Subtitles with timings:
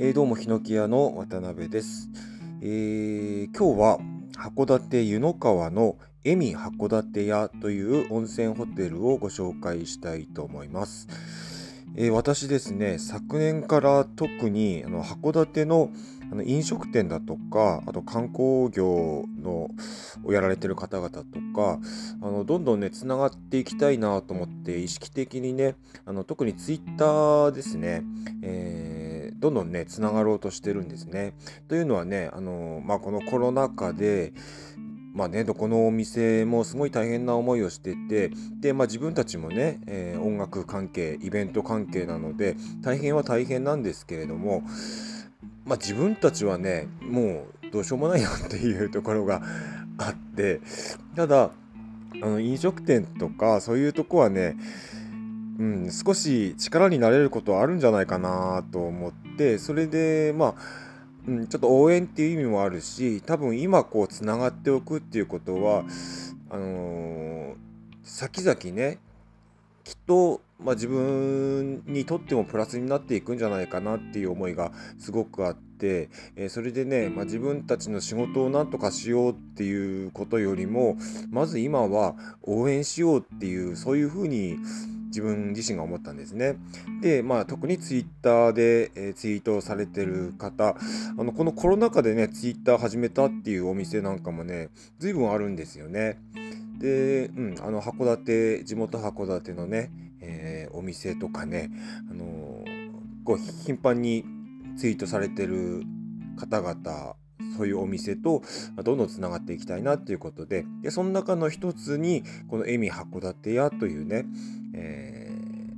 [0.00, 2.08] えー、どうもヒノキ屋の渡辺です、
[2.62, 3.98] えー、今日は
[4.36, 11.08] 函館湯の川の恵美函館屋という温泉ホテルをご紹介したいと思います、
[11.96, 15.90] えー、私ですね昨年から特にあの函館の
[16.30, 19.70] あの飲食店だとかあと観光業の
[20.24, 21.22] をやられてる方々と
[21.56, 21.80] か
[22.22, 25.74] あのどんどんねつながっていきたいなと思って意識的にね
[26.04, 28.04] あの特にツイッターですね、
[28.42, 28.97] えー
[29.38, 31.34] どんどんねつながろうとしてるんですね。
[31.68, 34.32] というのはねあの、まあ、このコロナ禍で
[35.18, 38.30] まあね、どこのお店もすごい大変な思いをしてて
[38.60, 44.62] で、まあ、自分たちもね、えー、音楽関係イベント関係なので大変は大変なんですけれども、
[45.64, 49.42] まあ、自分たちはねもうどうしようもないよっていうところが
[49.98, 50.60] あって
[51.16, 51.50] ただ
[52.22, 54.56] あの飲食店とかそういうとこはね
[55.58, 60.54] うん、少し力になれることはあるんじゃないかなと思ってそれでまあ、
[61.26, 65.84] うん、ちょっと応援っていう意味もあるし多分今こうつながっておくっていうことは
[66.50, 67.54] あのー、
[68.04, 68.98] 先々ね
[69.88, 80.96] きっと、まあ、自分にとってもプラスになっていくんじゃないかなっていう思いがすごくあって、えー、それでね、まあ、自分たちの仕事をなんとかしようっていうことよりも
[81.30, 84.56] まず今は応援しようっていうそういうふうに
[85.08, 86.56] 自分自身が思ったんですね。
[87.00, 90.76] で、まあ、特にツイッターで、えー、ツイートされてる方
[91.16, 96.18] あのこのコロナ禍でねツイッター始めたっていうお店なんかもね随分あるんですよね。
[96.78, 101.70] で、うん、あの函館地元函館のね、えー、お店とかね、
[102.10, 104.24] あのー、こう頻繁に
[104.76, 105.82] ツイートされてる
[106.38, 107.16] 方々
[107.56, 108.42] そういうお店と
[108.84, 114.26] どんどんつながっていきたいなっていうことででその中の一つにこの恵美函館屋というね、
[114.74, 115.32] え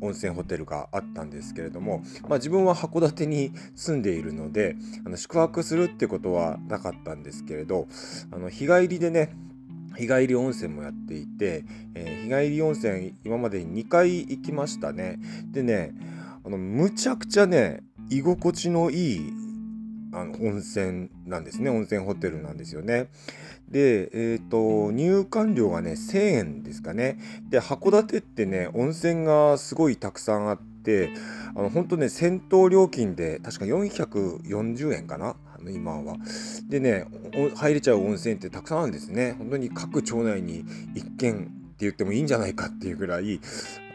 [0.00, 7.86] ー、温泉ホテルがあったんですけれども、まあ、自分は函館に住んでいるのであの宿泊するってことはなかったんですけれど
[8.30, 9.34] あの日帰りでね
[9.96, 11.64] 日帰り温泉もやっていて、
[11.94, 15.18] えー、日帰り温泉今までに2回行きましたね
[15.50, 15.94] でね
[16.44, 19.32] あのむちゃくちゃね居心地のいい
[20.12, 23.08] あの温泉なんですね温泉ホテルなんですよね。
[23.68, 27.18] で、えーと、入館料がね1000円ですかね。
[27.48, 31.10] で函館ってね温泉がすごいたくさんあって
[31.54, 35.36] あの本当ね銭湯料金で確か440円かな
[35.70, 36.16] 今は。
[36.68, 37.06] でね
[37.54, 39.36] 入れちゃう温泉ってたくさんあるんですね。
[39.38, 40.64] 本当に各町内に
[40.94, 41.50] 1軒って
[41.80, 43.40] 言ってもいいんじゃないかっていうぐらい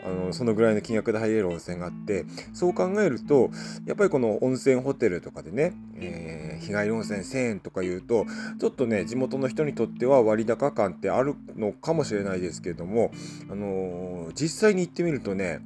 [0.08, 3.50] あのそのぐらいの金額で入れる温泉があってそう考えると
[3.86, 8.26] やっぱりこの温泉ホテルとかでね、えー、日帰り温泉1000円とか言うと
[8.60, 13.12] ちょっとね地元の人にとっては割高感ってあるのかもしれないですけれども、
[13.52, 15.60] あのー、実際に行ってみるとね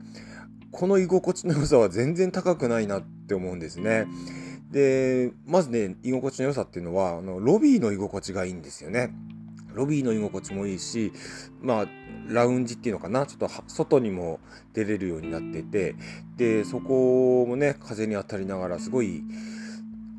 [0.72, 4.08] この居心地の良さは全然高くないなって思うんですね。
[4.72, 9.14] でまずね居心地の良さっていうのはあのロビーの居心地がいいんですよね。
[9.74, 11.12] ロビーの居心地もいいし、
[11.62, 11.88] まあ、
[12.28, 14.40] ラウンジっていうのかな、ちょっと外にも
[14.74, 15.96] 出れるようになってて、
[16.38, 19.24] で、そこもね、風に当たりながら、すごい、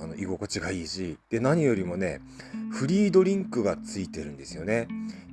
[0.01, 2.21] あの居心地がいいし、で、何よりもね、
[2.71, 4.89] フリードリンクがついてるんですよね。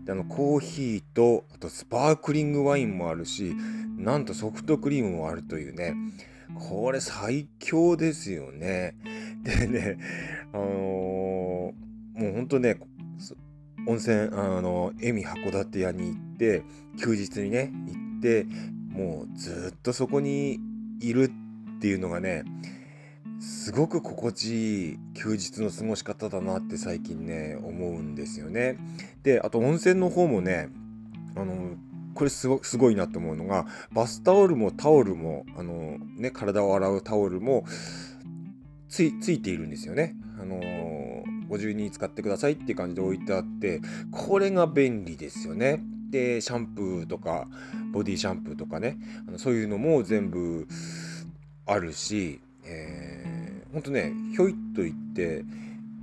[0.08, 3.56] あのコーヒーと、あとスパークリングワインもあるし、
[3.98, 5.96] なんとソフトクリームもあるというね、
[6.56, 8.96] これ最強ですよね。
[9.44, 9.98] でね、
[10.54, 11.74] あのー、も
[12.18, 12.78] うほんとね、
[13.88, 16.64] 温泉あの恵美函館屋に行って
[17.02, 18.46] 休日にね行って
[18.90, 20.60] もうずっとそこに
[21.00, 21.32] いる
[21.78, 22.44] っていうのがね
[23.40, 28.78] すごく心地いい休日の過ごし方だなって最近ね思うんですよね。
[29.24, 30.70] であと温泉の方もね
[31.36, 31.76] あの
[32.14, 37.66] これすごすごいなと思うのがバスタオルもタオルもあの、ね、体を洗うタオルも
[38.90, 40.16] ついているんですよね。
[40.42, 40.60] あの
[41.48, 43.82] ご自由に使ってくださいっていう感じで置いてあって
[44.12, 45.82] これが便利ですよね。
[46.10, 47.48] でシャンプーとか
[47.92, 48.98] ボディシャンプーとかね
[49.28, 50.68] あのそういうのも全部
[51.66, 55.44] あるし、えー、ほんとねひょいっと行って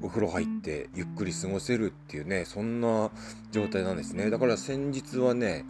[0.03, 3.11] お風呂入ってゆっくり過ごせるっていうねそんな
[3.51, 4.31] 状態なんですね。
[4.31, 5.65] だから先日はね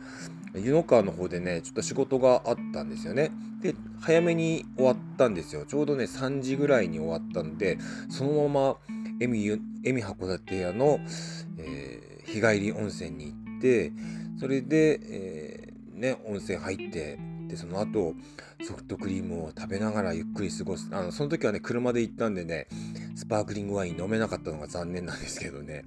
[0.54, 3.30] 湯の川の方でねちょっと仕事があったんですよね。
[3.60, 5.64] で早めに終わったんですよ。
[5.66, 7.78] ちょうどね3時ぐらいに終わったんで
[8.10, 8.76] そのまま
[9.20, 9.52] 恵美
[10.02, 10.98] 函館屋の、
[11.58, 13.92] えー、日帰り温泉に行って
[14.38, 17.18] それで、えー、ね温泉入って
[17.48, 18.14] でその後
[18.62, 20.88] ソフトクリームを食べながらゆっくり過ごす。
[20.92, 22.66] あのその時はね車で行ったんでね
[23.16, 25.84] スパークリングワイン飲めなかったのが残念なんですけどね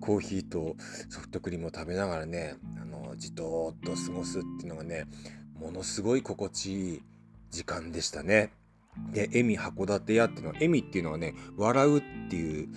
[0.00, 0.76] コーヒーと
[1.10, 5.06] ソフトクリームを食べながらねあのじとーっと過ごすっていうのがね
[5.60, 7.02] ものすごい心地いい
[7.50, 8.52] 時間でしたね。
[9.12, 12.68] で、エミ函館屋っていうのは、エミっていうのはね、笑うっていう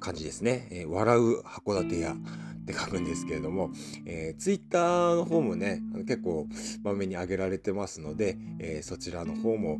[0.00, 0.68] 感じですね。
[0.70, 2.16] えー、笑う函館屋
[2.66, 3.70] って書くんですけれども、
[4.04, 6.48] えー、ツイッターの方もね、結構
[6.82, 9.78] まめに上げられてますので、えー、そちらの方も、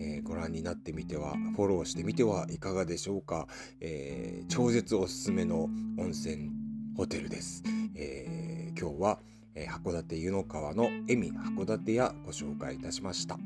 [0.00, 3.48] えー、ご覧になってみては、フォローしてみてはいかがでしょうか。
[3.80, 5.68] え超絶おすすめの
[5.98, 6.50] 温泉
[6.96, 7.64] ホテルです。
[7.96, 9.18] え今日は、
[9.54, 13.38] え函館湯の川の恵美函館屋ご紹介いたしました。